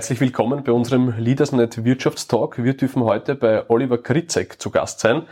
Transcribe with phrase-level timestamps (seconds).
[0.00, 2.64] Herzlich willkommen bei unserem LeadersNet Wirtschaftstalk.
[2.64, 5.26] Wir dürfen heute bei Oliver Kritzek zu Gast sein.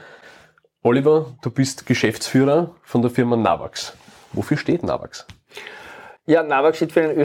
[0.83, 3.97] Oliver, du bist Geschäftsführer von der Firma Navax.
[4.35, 5.27] Wofür steht Navax?
[6.29, 7.17] Ja, NAVAG steht für ein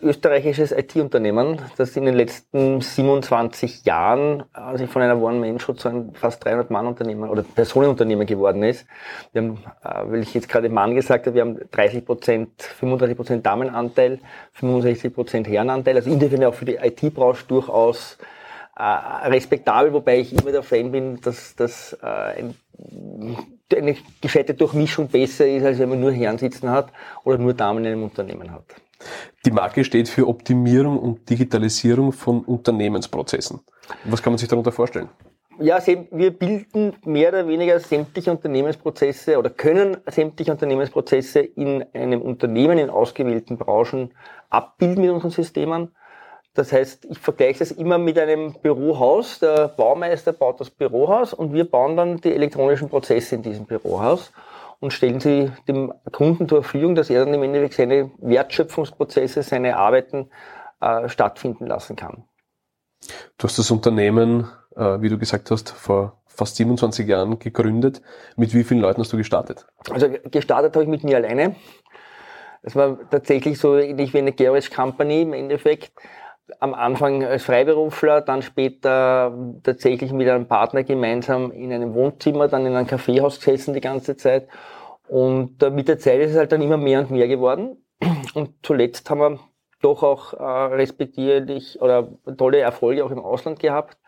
[0.00, 6.42] österreichisches IT-Unternehmen, das in den letzten 27 Jahren also von einer One-Man-Show zu einem fast
[6.46, 8.86] 300-Mann-Unternehmen oder Personenunternehmen geworden ist.
[9.34, 13.16] Wir haben, äh, weil ich jetzt gerade Mann gesagt habe, wir haben 30 Prozent, 35
[13.18, 14.18] Prozent Damenanteil,
[14.54, 18.16] 65 Prozent Herrenanteil, also insofern auch für die IT-Branche durchaus
[18.82, 22.54] respektabel, wobei ich immer der Fan bin, dass, dass äh, ein
[23.76, 26.92] eine gescheite Durchmischung besser ist, als wenn man nur Herren sitzen hat
[27.24, 28.64] oder nur Damen in einem Unternehmen hat.
[29.44, 33.60] Die Marke steht für Optimierung und Digitalisierung von Unternehmensprozessen.
[34.04, 35.08] Was kann man sich darunter vorstellen?
[35.58, 42.78] Ja, wir bilden mehr oder weniger sämtliche Unternehmensprozesse oder können sämtliche Unternehmensprozesse in einem Unternehmen
[42.78, 44.14] in ausgewählten Branchen
[44.48, 45.88] abbilden mit unseren Systemen.
[46.54, 49.38] Das heißt, ich vergleiche es immer mit einem Bürohaus.
[49.38, 54.32] Der Baumeister baut das Bürohaus und wir bauen dann die elektronischen Prozesse in diesem Bürohaus
[54.80, 59.76] und stellen sie dem Kunden zur Verfügung, dass er dann im Endeffekt seine Wertschöpfungsprozesse, seine
[59.76, 60.28] Arbeiten
[60.80, 62.24] äh, stattfinden lassen kann.
[63.38, 68.02] Du hast das Unternehmen, äh, wie du gesagt hast, vor fast 27 Jahren gegründet.
[68.36, 69.66] Mit wie vielen Leuten hast du gestartet?
[69.90, 71.56] Also gestartet habe ich mit mir alleine.
[72.62, 75.92] Das war tatsächlich so ähnlich wie eine Garage Company im Endeffekt
[76.60, 82.66] am Anfang als Freiberufler, dann später tatsächlich mit einem Partner gemeinsam in einem Wohnzimmer, dann
[82.66, 84.48] in einem Kaffeehaus gesessen die ganze Zeit.
[85.08, 87.76] Und äh, mit der Zeit ist es halt dann immer mehr und mehr geworden.
[88.34, 89.38] Und zuletzt haben wir
[89.80, 93.98] doch auch äh, respektierlich oder tolle Erfolge auch im Ausland gehabt.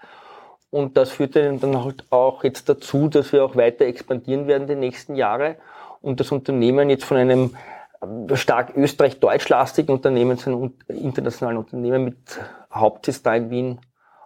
[0.70, 4.74] Und das führte dann halt auch jetzt dazu, dass wir auch weiter expandieren werden die
[4.74, 5.56] nächsten Jahre
[6.00, 7.56] und das Unternehmen jetzt von einem
[8.34, 12.16] stark österreich-deutschlastigen Unternehmen zu einem internationalen Unternehmen mit
[12.72, 13.80] Hauptsitz da in Wien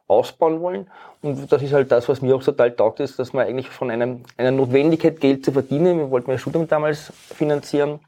[0.07, 0.91] ausbauen wollen.
[1.23, 3.91] Und das ist halt das, was mir auch total taugt, ist, dass man eigentlich von
[3.91, 8.01] einem, einer Notwendigkeit, Geld zu verdienen, wir wollten mein Studium damals finanzieren,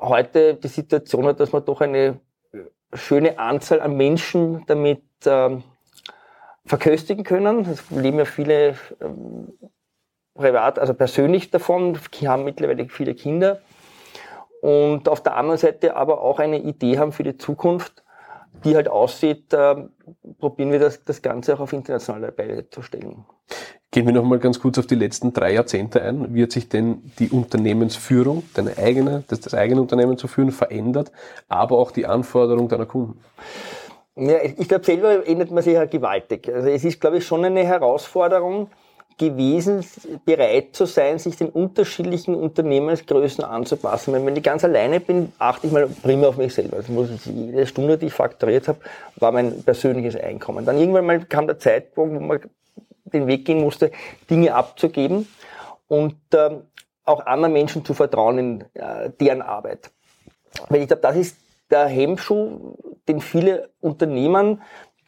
[0.00, 2.20] heute die Situation hat, dass man doch eine
[2.92, 5.62] schöne Anzahl an Menschen damit ähm,
[6.64, 7.66] verköstigen können.
[7.66, 9.52] Es leben ja viele ähm,
[10.34, 13.60] privat, also persönlich davon, haben mittlerweile viele Kinder
[14.60, 18.02] und auf der anderen Seite aber auch eine Idee haben für die Zukunft,
[18.64, 19.76] die halt aussieht, äh,
[20.38, 23.24] probieren wir das, das Ganze auch auf internationale Beine zu stellen.
[23.90, 26.34] Gehen wir nochmal ganz kurz auf die letzten drei Jahrzehnte ein.
[26.34, 31.10] Wie hat sich denn die Unternehmensführung, deine eigene, das, das eigene Unternehmen zu führen, verändert,
[31.48, 33.20] aber auch die Anforderung deiner Kunden?
[34.16, 36.52] Ja, ich glaube, selber ändert man sich ja gewaltig.
[36.52, 38.68] Also es ist, glaube ich, schon eine Herausforderung,
[39.18, 39.84] gewesen,
[40.24, 44.14] bereit zu sein, sich den unterschiedlichen Unternehmensgrößen anzupassen.
[44.14, 46.78] Wenn ich ganz alleine bin, achte ich mal prima auf mich selber.
[46.78, 48.78] Also muss jede Stunde, die ich fakturiert habe,
[49.16, 50.64] war mein persönliches Einkommen.
[50.64, 52.40] Dann irgendwann mal kam der Zeitpunkt, wo man
[53.04, 53.90] den Weg gehen musste,
[54.30, 55.26] Dinge abzugeben
[55.88, 56.62] und ähm,
[57.04, 59.90] auch anderen Menschen zu vertrauen in äh, deren Arbeit.
[60.68, 61.36] Weil ich glaube, das ist
[61.70, 62.76] der Hemmschuh,
[63.08, 64.62] den viele Unternehmen,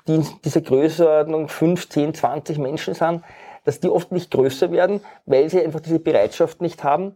[0.07, 3.23] die in dieser Größenordnung 5, 10, 20 Menschen sind,
[3.65, 7.15] dass die oft nicht größer werden, weil sie einfach diese Bereitschaft nicht haben,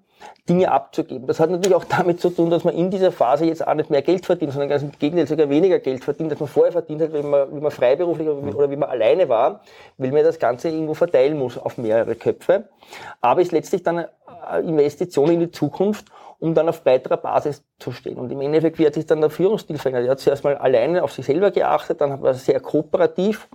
[0.49, 1.27] Dinge abzugeben.
[1.27, 3.91] Das hat natürlich auch damit zu tun, dass man in dieser Phase jetzt auch nicht
[3.91, 7.03] mehr Geld verdient, sondern ganz im Gegenteil sogar weniger Geld verdient, als man vorher verdient
[7.03, 9.61] hat, wenn man, wie man freiberuflich oder wie man alleine war,
[9.99, 12.69] weil man das Ganze irgendwo verteilen muss auf mehrere Köpfe.
[13.21, 14.07] Aber ist letztlich dann
[14.47, 16.07] eine Investition in die Zukunft,
[16.41, 18.19] um dann auf breiterer Basis zu stehen.
[18.19, 20.05] Und im Endeffekt wird sich dann der Führungsstil verändert.
[20.05, 23.49] Er hat zuerst mal alleine auf sich selber geachtet, dann war er sehr kooperativ,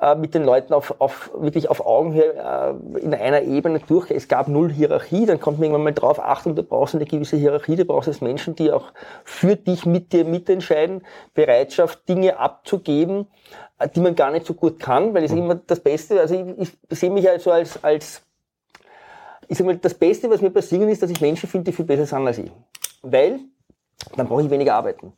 [0.00, 4.10] äh, mit den Leuten auf, auf wirklich auf Augenhöhe äh, in einer Ebene durch.
[4.10, 7.36] Es gab null Hierarchie, dann kommt man irgendwann mal drauf, Achtung, du brauchst eine gewisse
[7.36, 8.92] Hierarchie, du brauchst es Menschen, die auch
[9.24, 11.04] für dich mit dir mitentscheiden,
[11.34, 13.26] Bereitschaft, Dinge abzugeben,
[13.78, 15.38] äh, die man gar nicht so gut kann, weil es mhm.
[15.38, 18.22] immer das Beste, also ich, ich sehe mich halt so als, als
[19.48, 21.86] ich sag mal, das Beste, was mir passieren ist, dass ich Menschen finde, die viel
[21.86, 22.52] besser sind als ich.
[23.02, 23.40] Weil,
[24.16, 25.12] dann brauche ich weniger arbeiten.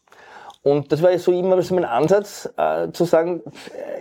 [0.63, 3.43] Und das war so immer so mein Ansatz, äh, zu sagen,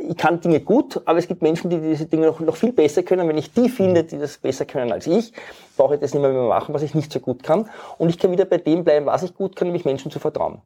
[0.01, 3.01] ich kann Dinge gut, aber es gibt Menschen, die diese Dinge noch, noch viel besser
[3.03, 3.29] können.
[3.29, 5.31] Wenn ich die finde, die das besser können als ich,
[5.77, 7.69] brauche ich das nicht mehr, machen, was ich nicht so gut kann.
[7.97, 10.61] Und ich kann wieder bei dem bleiben, was ich gut kann, nämlich Menschen zu vertrauen.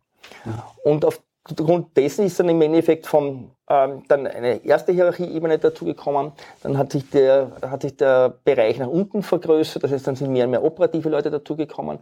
[0.45, 0.65] Ja.
[0.83, 6.31] Und aufgrund dessen ist dann im Endeffekt vom, ähm, dann eine erste Hierarchieebene dazugekommen.
[6.63, 9.83] Dann hat sich der, hat sich der Bereich nach unten vergrößert.
[9.83, 11.99] Das heißt, dann sind mehr und mehr operative Leute dazugekommen.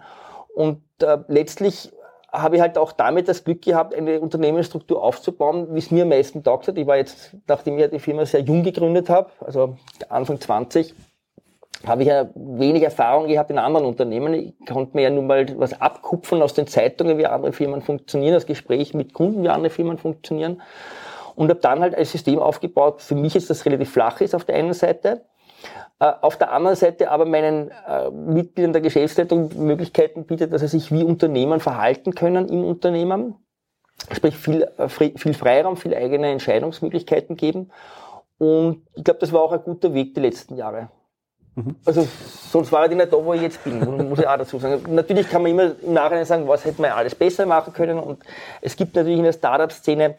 [0.55, 1.91] Und äh, letztlich
[2.31, 6.09] habe ich halt auch damit das Glück gehabt, eine Unternehmensstruktur aufzubauen, wie es mir am
[6.09, 6.77] meisten taugt hat.
[6.77, 9.75] Ich war jetzt, nachdem ich die Firma sehr jung gegründet habe, also
[10.07, 10.95] Anfang 20,
[11.85, 14.33] habe ich ja wenig Erfahrung gehabt in anderen Unternehmen.
[14.33, 18.33] Ich konnte mir ja nun mal was abkupfen aus den Zeitungen, wie andere Firmen funktionieren,
[18.33, 20.61] das Gespräch mit Kunden, wie andere Firmen funktionieren.
[21.35, 23.01] Und habe dann halt ein System aufgebaut.
[23.01, 25.25] Für mich ist das relativ flach ist auf der einen Seite.
[25.99, 30.67] Äh, auf der anderen Seite aber meinen äh, Mitgliedern der Geschäftsleitung Möglichkeiten bietet, dass sie
[30.67, 33.35] sich wie Unternehmen verhalten können im Unternehmen.
[34.11, 37.71] Sprich viel, äh, viel Freiraum, viel eigene Entscheidungsmöglichkeiten geben.
[38.39, 40.89] Und ich glaube, das war auch ein guter Weg die letzten Jahre.
[41.53, 41.75] Mhm.
[41.85, 42.07] Also
[42.49, 43.79] sonst war ich nicht da, wo ich jetzt bin,
[44.09, 44.81] muss ich auch dazu sagen.
[44.95, 47.99] Natürlich kann man immer im Nachhinein sagen, was hätte man alles besser machen können.
[47.99, 48.23] Und
[48.61, 50.15] es gibt natürlich in der Startup-Szene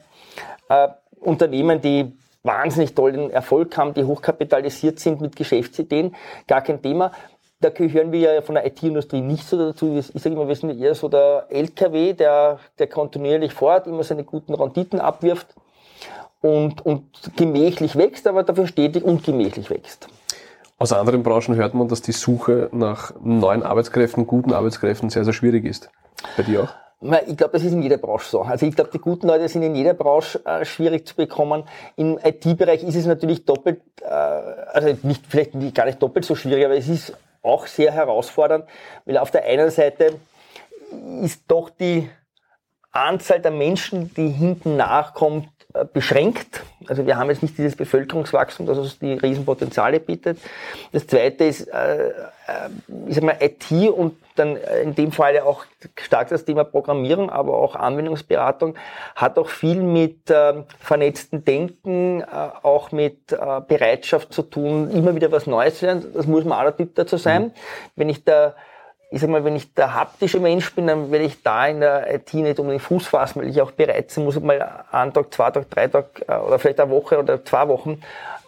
[0.69, 0.89] äh,
[1.21, 6.15] Unternehmen, die wahnsinnig tollen Erfolg haben, die hochkapitalisiert sind mit Geschäftsideen,
[6.47, 7.13] gar kein Thema.
[7.61, 9.97] Da gehören wir ja von der IT-Industrie nicht so dazu.
[9.97, 14.25] Ich sage immer, wir sind eher so der LKW, der, der kontinuierlich fort, immer seine
[14.25, 15.55] guten Renditen abwirft
[16.41, 17.05] und, und
[17.37, 20.09] gemächlich wächst, aber dafür stetig und gemächlich wächst.
[20.79, 25.33] Aus anderen Branchen hört man, dass die Suche nach neuen Arbeitskräften, guten Arbeitskräften sehr, sehr
[25.33, 25.91] schwierig ist.
[26.37, 26.82] Bei dir auch?
[27.27, 28.43] Ich glaube, das ist in jeder Branche so.
[28.43, 31.65] Also ich glaube, die guten Leute sind in jeder Branche äh, schwierig zu bekommen.
[31.97, 36.37] Im IT-Bereich ist es natürlich doppelt, äh, also nicht, vielleicht nicht, gar nicht doppelt so
[36.37, 37.13] schwierig, aber es ist
[37.43, 38.67] auch sehr herausfordernd,
[39.05, 40.15] weil auf der einen Seite
[41.23, 42.09] ist doch die
[42.93, 46.63] Anzahl der Menschen, die hinten nachkommt, äh, beschränkt.
[46.89, 50.39] Also wir haben jetzt nicht dieses Bevölkerungswachstum, das uns die Riesenpotenziale bietet.
[50.93, 52.11] Das zweite ist, äh, äh,
[53.07, 55.65] ich sag mal, IT und dann in dem Fall auch
[55.97, 58.77] stark das Thema Programmierung, aber auch Anwendungsberatung
[59.15, 62.25] hat auch viel mit äh, vernetzten Denken, äh,
[62.63, 66.07] auch mit äh, Bereitschaft zu tun, immer wieder was Neues zu lernen.
[66.15, 67.43] Das muss man der Typ dazu sein.
[67.43, 67.51] Mhm.
[67.97, 68.55] Wenn ich da
[69.13, 72.15] ich sag mal, wenn ich der haptische Mensch bin, dann werde ich da in der
[72.15, 75.35] IT nicht um den Fuß fassen, weil ich auch bereit sein muss, mal einen Tag,
[75.35, 78.01] zwei Tage, drei Tage äh, oder vielleicht eine Woche oder zwei Wochen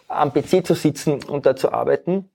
[0.07, 2.31] am PC zu sitzen und da zu arbeiten.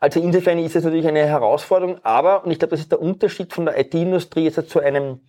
[0.00, 3.52] Also insofern ist es natürlich eine Herausforderung, aber, und ich glaube, das ist der Unterschied
[3.52, 5.20] von der IT-Industrie jetzt zu einem,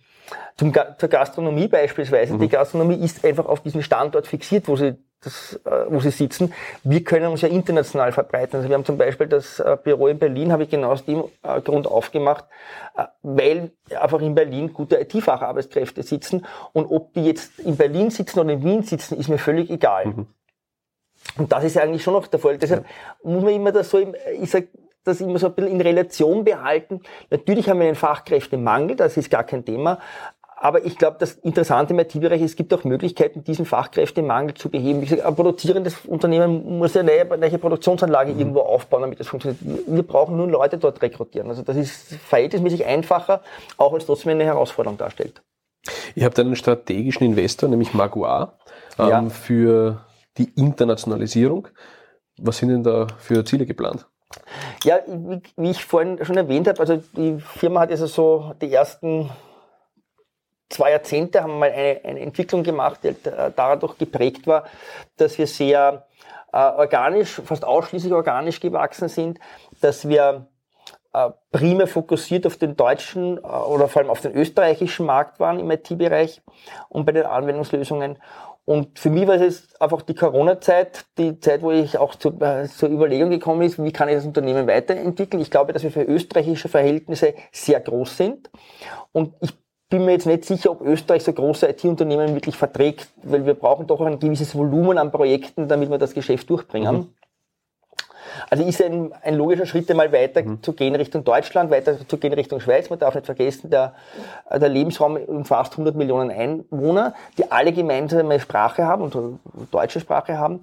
[0.56, 2.34] zum, zur Gastronomie beispielsweise.
[2.34, 2.40] Mhm.
[2.40, 6.52] Die Gastronomie ist einfach auf diesen Standort fixiert, wo sie das, äh, wo sie sitzen.
[6.82, 8.56] Wir können uns ja international verbreiten.
[8.56, 11.24] Also wir haben zum Beispiel das äh, Büro in Berlin, habe ich genau aus dem
[11.42, 12.44] äh, Grund aufgemacht,
[13.22, 16.46] weil einfach in Berlin gute IT-Facharbeitskräfte sitzen.
[16.72, 20.06] Und ob die jetzt in Berlin sitzen oder in Wien sitzen, ist mir völlig egal.
[20.06, 20.26] Mhm.
[21.38, 22.58] Und das ist ja eigentlich schon noch der Fall.
[22.58, 22.84] Deshalb
[23.22, 24.64] muss man immer das so, ich sag,
[25.04, 27.00] das immer so ein bisschen in Relation behalten.
[27.30, 29.98] Natürlich haben wir einen Fachkräftemangel, das ist gar kein Thema,
[30.64, 34.70] aber ich glaube, das Interessante im IT-Bereich ist, es gibt auch Möglichkeiten, diesen Fachkräftemangel zu
[34.70, 35.02] beheben.
[35.02, 38.38] Wie gesagt, ein produzierendes Unternehmen muss eine neue, neue Produktionsanlage mhm.
[38.38, 39.60] irgendwo aufbauen, damit das funktioniert.
[39.62, 41.48] Wir brauchen nur Leute dort rekrutieren.
[41.48, 43.42] Also das ist verhältnismäßig einfacher,
[43.76, 45.42] auch wenn es trotzdem eine Herausforderung darstellt.
[46.14, 48.56] Ihr habt einen strategischen Investor, nämlich Magua,
[48.98, 49.28] ähm, ja.
[49.28, 50.06] für
[50.38, 51.68] die Internationalisierung.
[52.38, 54.06] Was sind denn da für Ziele geplant?
[54.84, 58.72] Ja, wie, wie ich vorhin schon erwähnt habe, also die Firma hat also so die
[58.72, 59.30] ersten
[60.68, 64.64] zwei Jahrzehnte haben mal eine, eine Entwicklung gemacht, die äh, dadurch geprägt war,
[65.16, 66.06] dass wir sehr
[66.52, 69.38] äh, organisch, fast ausschließlich organisch gewachsen sind,
[69.80, 70.46] dass wir
[71.12, 75.60] äh, primär fokussiert auf den deutschen äh, oder vor allem auf den österreichischen Markt waren
[75.60, 76.42] im IT-Bereich
[76.88, 78.18] und bei den Anwendungslösungen.
[78.66, 82.66] Und für mich war es einfach die Corona-Zeit, die Zeit, wo ich auch zu, äh,
[82.66, 85.42] zur Überlegung gekommen ist, wie kann ich das Unternehmen weiterentwickeln.
[85.42, 88.50] Ich glaube, dass wir für österreichische Verhältnisse sehr groß sind.
[89.12, 89.52] Und ich
[89.90, 93.86] bin mir jetzt nicht sicher, ob Österreich so große IT-Unternehmen wirklich verträgt, weil wir brauchen
[93.86, 96.96] doch ein gewisses Volumen an Projekten, damit wir das Geschäft durchbringen.
[96.96, 97.08] Mhm.
[98.50, 100.62] Also ist ein, ein logischer Schritt, einmal weiter mhm.
[100.62, 102.90] zu gehen Richtung Deutschland, weiter zu gehen Richtung Schweiz.
[102.90, 103.94] Man darf nicht vergessen, der,
[104.50, 110.60] der Lebensraum umfasst 100 Millionen Einwohner, die alle gemeinsame Sprache haben und deutsche Sprache haben.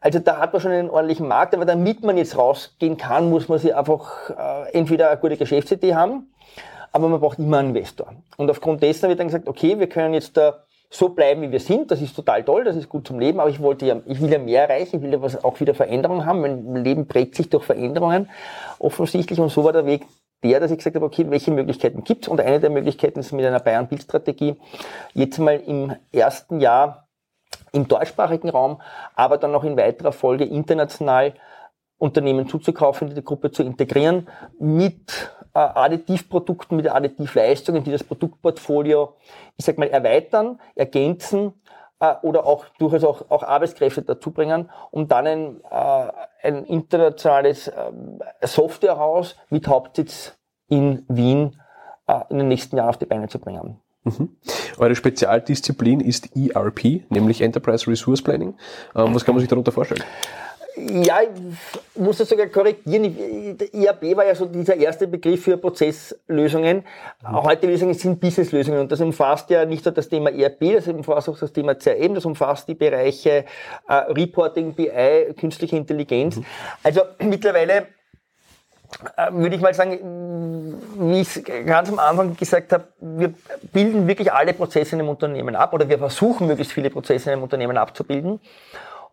[0.00, 3.48] Also da hat man schon einen ordentlichen Markt, aber damit man jetzt rausgehen kann, muss
[3.48, 6.26] man sich einfach äh, entweder eine gute Geschäftsidee haben
[6.92, 8.12] aber man braucht immer einen Investor.
[8.36, 10.64] Und aufgrund dessen wird dann gesagt, okay, wir können jetzt da
[10.94, 13.48] so bleiben, wie wir sind, das ist total toll, das ist gut zum Leben, aber
[13.48, 16.26] ich wollte ja, ich will ja mehr erreichen, ich will ja was, auch wieder Veränderungen
[16.26, 18.28] haben, mein Leben prägt sich durch Veränderungen,
[18.78, 20.06] offensichtlich, und so war der Weg
[20.44, 22.28] der, dass ich gesagt habe, okay, welche Möglichkeiten gibt's?
[22.28, 24.56] Und eine der Möglichkeiten ist mit einer Bayern-Bild-Strategie
[25.14, 27.06] jetzt mal im ersten Jahr
[27.72, 28.82] im deutschsprachigen Raum,
[29.14, 31.34] aber dann noch in weiterer Folge international
[32.02, 34.28] Unternehmen zuzukaufen, die, die Gruppe zu integrieren
[34.58, 39.14] mit äh, Additivprodukten mit Additivleistungen, die das Produktportfolio,
[39.56, 41.52] ich sag mal, erweitern, ergänzen
[42.00, 46.08] äh, oder auch durchaus auch, auch Arbeitskräfte dazu bringen, um dann ein, äh,
[46.42, 47.92] ein internationales äh,
[48.42, 50.36] Softwarehaus mit Hauptsitz
[50.68, 51.60] in Wien
[52.08, 53.78] äh, in den nächsten Jahren auf die Beine zu bringen.
[54.02, 54.36] Mhm.
[54.78, 58.54] Eure Spezialdisziplin ist ERP, nämlich Enterprise Resource Planning.
[58.96, 60.02] Ähm, was kann man sich darunter vorstellen?
[60.76, 63.04] Ja, ich muss das sogar korrigieren.
[63.72, 66.84] IAB war ja so dieser erste Begriff für Prozesslösungen.
[67.22, 67.42] Mhm.
[67.42, 71.28] Heute Lösungen sind Businesslösungen und das umfasst ja nicht nur das Thema ERP, das umfasst
[71.28, 73.44] auch das Thema CRM, das umfasst die Bereiche
[73.88, 76.36] äh, Reporting, BI, künstliche Intelligenz.
[76.36, 76.46] Mhm.
[76.82, 77.88] Also mittlerweile
[79.16, 83.34] äh, würde ich mal sagen, wie ich ganz am Anfang gesagt habe, wir
[83.72, 87.34] bilden wirklich alle Prozesse in einem Unternehmen ab oder wir versuchen möglichst viele Prozesse in
[87.34, 88.40] einem Unternehmen abzubilden.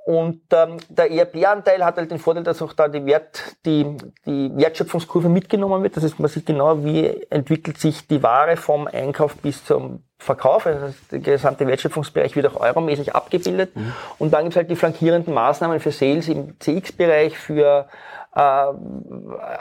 [0.06, 3.86] Und ähm, der ERP-Anteil hat halt den Vorteil, dass auch da die, Wert, die,
[4.26, 5.98] die Wertschöpfungskurve mitgenommen wird.
[5.98, 10.66] Das heißt, man sieht genau, wie entwickelt sich die Ware vom Einkauf bis zum Verkauf.
[10.66, 13.76] Also der gesamte Wertschöpfungsbereich wird auch euromäßig abgebildet.
[13.76, 13.94] Mhm.
[14.18, 17.88] Und dann gibt es halt die flankierenden Maßnahmen für Sales im CX-Bereich, für
[18.36, 18.66] äh,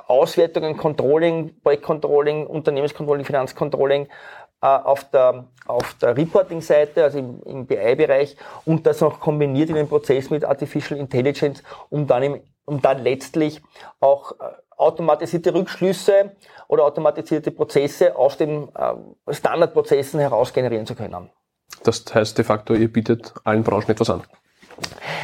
[0.07, 4.09] Auswertungen, Controlling, Projektcontrolling, Unternehmenscontrolling, Finanzcontrolling
[4.61, 9.89] auf der, auf der Reporting-Seite, also im, im BI-Bereich und das noch kombiniert in den
[9.89, 13.63] Prozess mit Artificial Intelligence, um dann, im, um dann letztlich
[14.01, 14.35] auch äh,
[14.77, 16.33] automatisierte Rückschlüsse
[16.67, 21.31] oder automatisierte Prozesse aus den äh, Standardprozessen heraus generieren zu können.
[21.85, 24.25] Das heißt de facto, ihr bietet allen Branchen etwas an.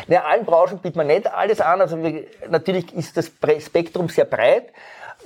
[0.09, 1.81] Ja, allen Branchen bietet man nicht alles an.
[1.81, 4.73] Also wir, natürlich ist das Spektrum sehr breit.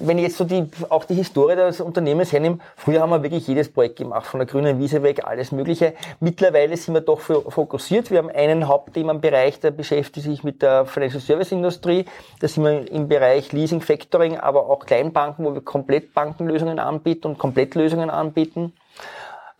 [0.00, 3.48] Wenn ich jetzt so die, auch die Historie des Unternehmens hernehme, früher haben wir wirklich
[3.48, 5.94] jedes Projekt gemacht, von der grünen Wiese weg, alles Mögliche.
[6.20, 8.10] Mittlerweile sind wir doch fokussiert.
[8.10, 12.04] Wir haben einen Hauptthemenbereich, der beschäftigt sich mit der Financial Service Industrie.
[12.40, 17.26] Da sind wir im Bereich Leasing, Factoring, aber auch Kleinbanken, wo wir komplett Bankenlösungen anbieten
[17.26, 18.72] und Komplettlösungen anbieten.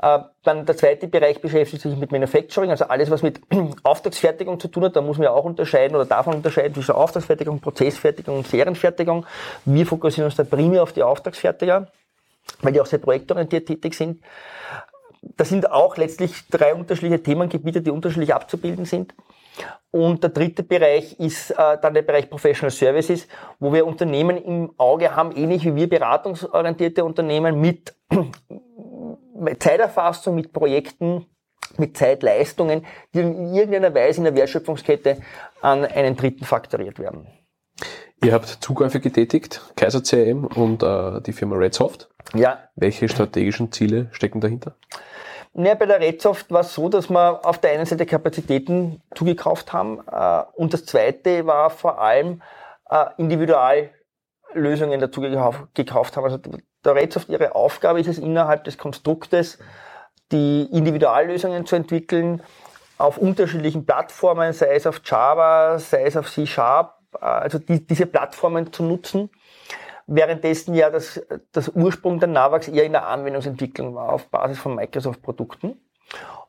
[0.01, 3.41] Äh, dann der zweite Bereich beschäftigt sich mit Manufacturing, also alles, was mit
[3.83, 4.97] Auftragsfertigung zu tun hat.
[4.97, 9.27] Da muss man ja auch unterscheiden oder davon unterscheiden zwischen Auftragsfertigung, Prozessfertigung und Serienfertigung.
[9.65, 11.89] Wir fokussieren uns da primär auf die Auftragsfertiger,
[12.63, 14.23] weil die auch sehr projektorientiert tätig sind.
[15.21, 19.15] Das sind auch letztlich drei unterschiedliche Themengebiete, die unterschiedlich abzubilden sind.
[19.91, 23.27] Und der dritte Bereich ist äh, dann der Bereich Professional Services,
[23.59, 27.95] wo wir Unternehmen im Auge haben, ähnlich wie wir beratungsorientierte Unternehmen mit
[29.59, 31.27] Zeiterfassung, mit Projekten,
[31.77, 35.19] mit Zeitleistungen, die in irgendeiner Weise in der Wertschöpfungskette
[35.61, 37.27] an einen Dritten faktoriert werden.
[38.23, 42.09] Ihr habt Zukäufe getätigt, Kaiser CRM und äh, die Firma Redsoft.
[42.35, 42.59] Ja.
[42.75, 44.75] Welche strategischen Ziele stecken dahinter?
[45.55, 49.73] Ja, bei der Redsoft war es so, dass wir auf der einen Seite Kapazitäten zugekauft
[49.73, 52.43] haben äh, und das zweite war vor allem
[52.91, 55.21] äh, Individuallösungen dazu
[55.75, 56.25] gekauft haben.
[56.25, 56.39] Also
[56.85, 59.59] der Redsoft, ihre Aufgabe ist es innerhalb des Konstruktes,
[60.33, 62.43] die Individuallösungen zu entwickeln
[62.99, 68.07] auf unterschiedlichen Plattformen, sei es auf Java, sei es auf C Sharp, also die, diese
[68.07, 69.31] Plattformen zu nutzen.
[70.07, 71.21] Währenddessen ja das,
[71.53, 75.81] das Ursprung der NAVAX eher in der Anwendungsentwicklung war, auf Basis von Microsoft-Produkten.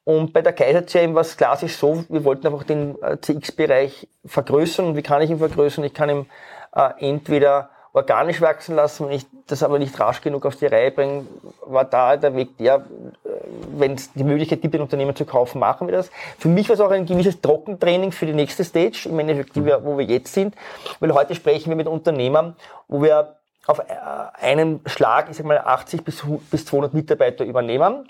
[0.05, 4.07] Und bei der Kaiser CM war es klassisch so, wir wollten einfach den äh, CX-Bereich
[4.25, 4.87] vergrößern.
[4.87, 5.83] Und wie kann ich ihn vergrößern?
[5.83, 6.25] Ich kann ihn
[6.73, 9.07] äh, entweder organisch wachsen lassen.
[9.07, 11.25] Wenn ich das aber nicht rasch genug auf die Reihe bringe,
[11.65, 13.29] war da der Weg der, äh,
[13.77, 16.09] wenn es die Möglichkeit gibt, ein Unternehmen zu kaufen, machen wir das.
[16.37, 19.65] Für mich war es auch ein gewisses Trockentraining für die nächste Stage, im Endeffekt, die
[19.65, 20.55] wir, wo wir jetzt sind.
[20.99, 22.55] Weil heute sprechen wir mit Unternehmern,
[22.87, 23.83] wo wir auf äh,
[24.39, 28.09] einen Schlag, ich sag mal, 80 bis, bis 200 Mitarbeiter übernehmen.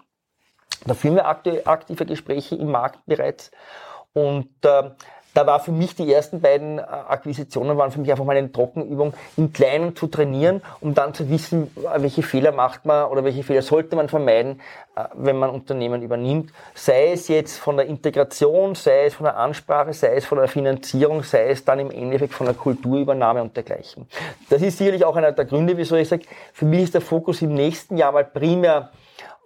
[0.86, 3.52] Da führen wir aktive Gespräche im Markt bereits.
[4.14, 4.92] Und äh,
[5.34, 8.52] da war für mich die ersten beiden äh, Akquisitionen waren für mich einfach mal eine
[8.52, 13.24] Trockenübung, im Kleinen zu trainieren, um dann zu wissen, äh, welche Fehler macht man oder
[13.24, 14.62] welche Fehler sollte man vermeiden,
[14.96, 16.52] äh, wenn man Unternehmen übernimmt.
[16.74, 20.48] Sei es jetzt von der Integration, sei es von der Ansprache, sei es von der
[20.48, 24.08] Finanzierung, sei es dann im Endeffekt von der Kulturübernahme und dergleichen.
[24.50, 27.42] Das ist sicherlich auch einer der Gründe, wieso ich sage, für mich ist der Fokus
[27.42, 28.92] im nächsten Jahr mal primär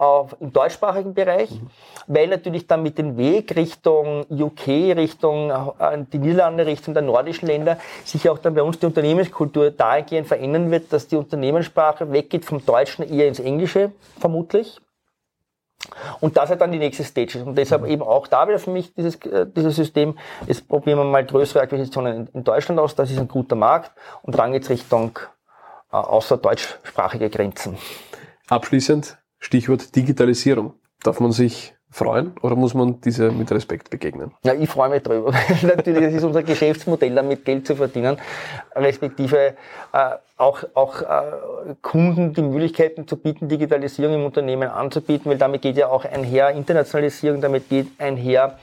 [0.03, 1.69] auf, im deutschsprachigen Bereich, mhm.
[2.07, 7.47] weil natürlich dann mit dem Weg Richtung UK, Richtung äh, die Niederlande, Richtung der nordischen
[7.47, 12.45] Länder sich auch dann bei uns die Unternehmenskultur dahingehend verändern wird, dass die Unternehmenssprache weggeht
[12.45, 14.79] vom Deutschen eher ins Englische, vermutlich.
[16.21, 17.43] Und das hat dann die nächste Stage.
[17.43, 17.89] Und deshalb mhm.
[17.89, 20.17] eben auch da wieder für mich dieses, äh, dieses System.
[20.47, 22.95] Jetzt probieren wir mal größere Akquisitionen in, in Deutschland aus.
[22.95, 23.91] Das ist ein guter Markt.
[24.21, 25.19] Und dann geht's Richtung
[25.91, 27.77] äh, außer deutschsprachige Grenzen.
[28.49, 30.73] Abschließend, Stichwort Digitalisierung.
[31.03, 34.31] Darf man sich freuen oder muss man diese mit Respekt begegnen?
[34.45, 35.33] Ja, ich freue mich drüber.
[35.61, 38.17] Natürlich, das ist unser Geschäftsmodell, damit Geld zu verdienen,
[38.73, 39.55] respektive
[39.91, 45.61] äh, auch, auch äh, Kunden die Möglichkeiten zu bieten, Digitalisierung im Unternehmen anzubieten, weil damit
[45.61, 48.57] geht ja auch einher Internationalisierung, damit geht einher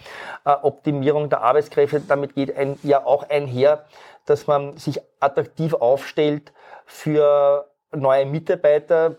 [0.46, 3.84] äh, Optimierung der Arbeitskräfte, damit geht ein, ja auch einher,
[4.24, 6.52] dass man sich attraktiv aufstellt
[6.86, 9.16] für neue Mitarbeiter,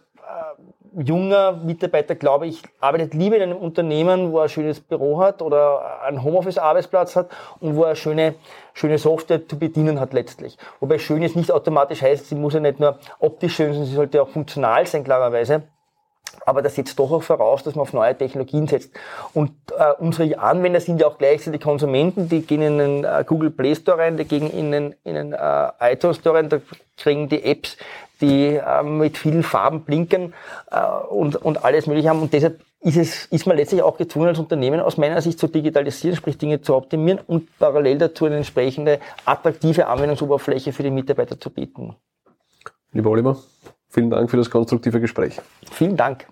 [0.98, 5.42] junger Mitarbeiter, glaube ich, arbeitet lieber in einem Unternehmen, wo er ein schönes Büro hat
[5.42, 7.30] oder einen Homeoffice-Arbeitsplatz hat
[7.60, 8.36] und wo er schöne,
[8.74, 10.58] schöne Software zu bedienen hat letztlich.
[10.80, 13.96] Wobei schön jetzt nicht automatisch heißt, sie muss ja nicht nur optisch schön sein, sie
[13.96, 15.64] sollte auch funktional sein, klarerweise.
[16.46, 18.92] Aber das setzt doch auch voraus, dass man auf neue Technologien setzt.
[19.34, 23.52] Und äh, unsere Anwender sind ja auch gleichzeitig Konsumenten, die gehen in den äh, Google
[23.52, 26.60] Play Store rein, die gehen in den, in den äh, iTunes Store rein, da
[26.98, 27.78] kriegen die Apps,
[28.22, 30.34] die äh, mit vielen Farben blinken
[30.72, 32.22] äh, und, und alles mögliche haben.
[32.22, 35.48] Und deshalb ist, es, ist man letztlich auch gezwungen, als Unternehmen aus meiner Sicht zu
[35.48, 41.40] digitalisieren, sprich Dinge zu optimieren und parallel dazu eine entsprechende attraktive Anwendungsoberfläche für die Mitarbeiter
[41.40, 41.96] zu bieten.
[42.92, 43.38] Lieber Oliver,
[43.92, 45.40] vielen Dank für das konstruktive Gespräch.
[45.72, 46.28] Vielen Dank.